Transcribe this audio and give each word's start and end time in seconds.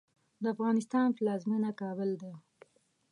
د 0.41 0.43
افغانستان 0.53 1.07
پلازمېنه 1.17 1.71
کابل 1.81 2.09
ده 2.21 2.33